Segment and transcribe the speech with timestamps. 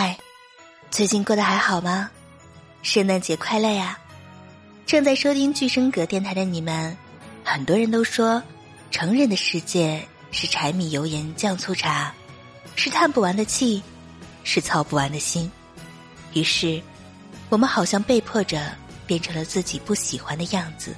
[0.00, 0.16] 嗨，
[0.92, 2.08] 最近过得还好吗？
[2.82, 3.98] 圣诞节快乐呀！
[4.86, 6.96] 正在收听巨声阁电台的你们，
[7.42, 8.40] 很多人都说，
[8.92, 10.00] 成人的世界
[10.30, 12.14] 是柴米油盐酱醋茶，
[12.76, 13.82] 是叹不完的气，
[14.44, 15.50] 是操不完的心。
[16.32, 16.80] 于是，
[17.48, 18.72] 我们好像被迫着
[19.04, 20.94] 变成了自己不喜欢的样子。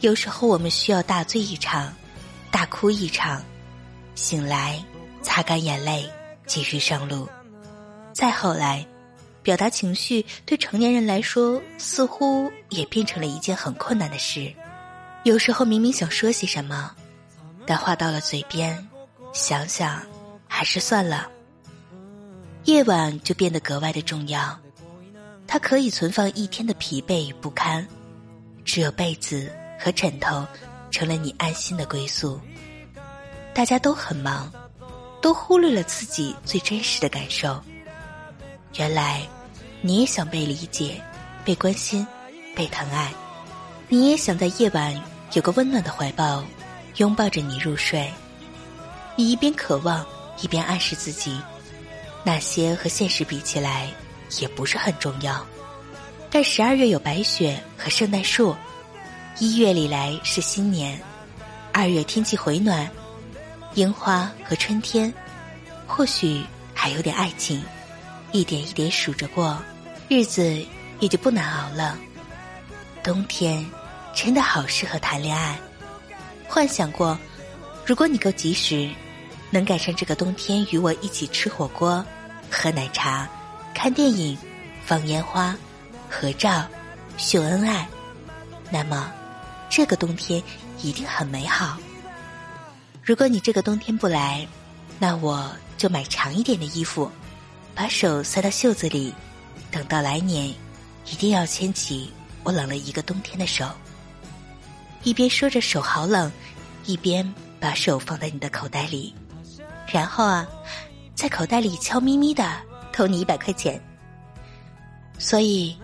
[0.00, 1.90] 有时候，我们需要大醉一场，
[2.50, 3.42] 大哭一场，
[4.16, 4.78] 醒来，
[5.22, 6.06] 擦干眼泪，
[6.44, 7.26] 继续上路。
[8.12, 8.86] 再后来，
[9.42, 14.52] 表达情绪对成年人来说似乎也变成了一件很困难的事。
[15.24, 16.94] 有时候明明想说些什么，
[17.66, 18.88] 但话到了嘴边，
[19.32, 20.02] 想想
[20.48, 21.28] 还是算了。
[22.64, 24.58] 夜晚就变得格外的重要，
[25.46, 27.86] 它可以存放一天的疲惫与不堪。
[28.64, 30.46] 只有被子和枕头
[30.90, 32.38] 成了你安心的归宿。
[33.54, 34.52] 大家都很忙，
[35.22, 37.60] 都忽略了自己最真实的感受。
[38.76, 39.26] 原来，
[39.82, 41.00] 你也想被理解、
[41.44, 42.06] 被关心、
[42.54, 43.12] 被疼爱。
[43.88, 44.94] 你也想在夜晚
[45.32, 46.44] 有个温暖的怀抱，
[46.96, 48.08] 拥抱着你入睡。
[49.16, 50.06] 你一边渴望，
[50.40, 51.36] 一边暗示自己，
[52.22, 53.88] 那些和现实比起来
[54.38, 55.44] 也不是很重要。
[56.30, 58.54] 但十二月有白雪和圣诞树，
[59.40, 60.98] 一月里来是新年，
[61.72, 62.88] 二月天气回暖，
[63.74, 65.12] 樱花和春天，
[65.88, 67.60] 或许还有点爱情。
[68.32, 69.60] 一点一点数着过，
[70.08, 70.64] 日子
[71.00, 71.98] 也就不难熬了。
[73.02, 73.64] 冬天
[74.14, 75.58] 真的好适合谈恋爱。
[76.48, 77.18] 幻想过，
[77.84, 78.90] 如果你够及时，
[79.50, 82.04] 能赶上这个冬天与我一起吃火锅、
[82.50, 83.28] 喝奶茶、
[83.74, 84.36] 看电影、
[84.84, 85.56] 放烟花、
[86.08, 86.66] 合照、
[87.16, 87.88] 秀恩爱，
[88.70, 89.12] 那么
[89.68, 90.42] 这个冬天
[90.82, 91.76] 一定很美好。
[93.02, 94.46] 如果你这个冬天不来，
[94.98, 97.10] 那我就买长一点的衣服。
[97.74, 99.14] 把手塞到袖子里，
[99.70, 100.48] 等到来年，
[101.06, 103.66] 一定要牵起我冷了一个冬天的手。
[105.02, 106.30] 一边说着手好冷，
[106.84, 107.26] 一边
[107.58, 109.14] 把手放在你的口袋里，
[109.86, 110.46] 然后啊，
[111.14, 112.52] 在口袋里悄咪咪的
[112.92, 113.80] 偷你一百块钱。
[115.18, 115.74] 所以，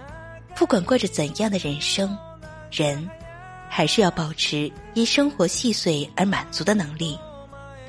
[0.55, 2.17] 不管过着怎样的人生，
[2.71, 3.09] 人
[3.71, 7.19] 还是要保持因生活细碎而满足的能力。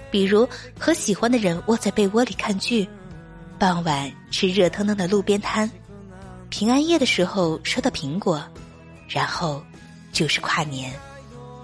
[0.10, 0.48] 比如
[0.80, 2.88] 和喜欢的人窝在被窝里看剧。
[3.60, 5.70] 傍晚吃热腾腾的路边摊，
[6.50, 8.44] 平安夜的时候收到苹果，
[9.08, 9.64] 然后
[10.12, 10.94] 就是跨年，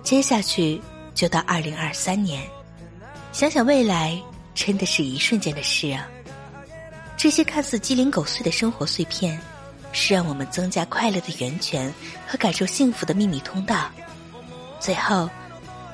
[0.01, 0.81] 接下去
[1.13, 2.43] 就到二零二三年。
[3.31, 4.19] 想想未来，
[4.55, 6.07] 真的是一瞬间的事啊！
[7.15, 9.39] 这些看似鸡零狗碎的生活碎片，
[9.91, 11.93] 是让我们增加快乐的源泉
[12.27, 13.89] 和感受幸福的秘密通道。
[14.79, 15.29] 最后，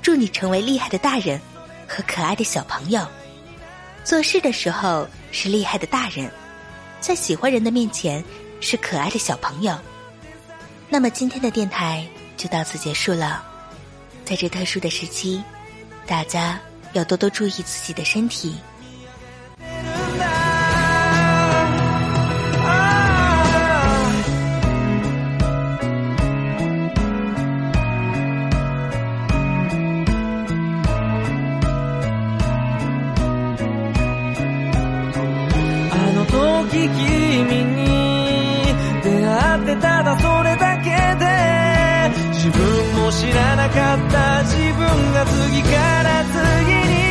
[0.01, 1.39] 祝你成为厉害的大人
[1.87, 3.05] 和可爱的小朋友。
[4.03, 6.29] 做事的时候是厉害的大人，
[6.99, 8.23] 在喜欢人的面前
[8.59, 9.77] 是可爱的小朋友。
[10.89, 13.43] 那么今天的电台就到此结束了。
[14.25, 15.41] 在这特殊的时期，
[16.05, 16.59] 大家
[16.93, 18.55] 要多多注意自己的身体。
[36.69, 38.63] 君に
[39.03, 41.25] 出会ってただそれだけで
[42.33, 42.59] 自分
[43.03, 45.69] も知らなかった自分が次か
[46.03, 46.37] ら次
[46.75, 47.09] に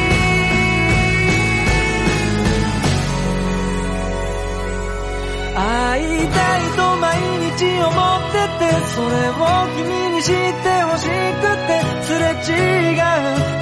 [5.54, 7.18] 会いたいと毎
[7.50, 9.34] 日思っててそれを
[9.74, 13.02] 君に知ってほしくてすれ違う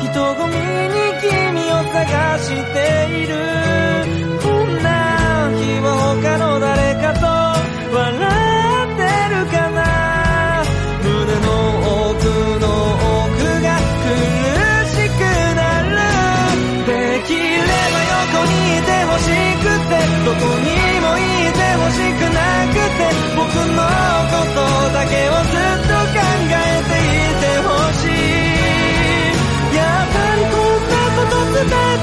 [0.05, 1.16] 人混みに
[22.98, 23.02] て
[23.37, 23.44] 僕
[23.76, 23.82] の
[24.32, 24.60] こと
[24.93, 28.56] だけをずっと考えていてほしい。
[29.76, 31.95] やっぱりこんなこと伝え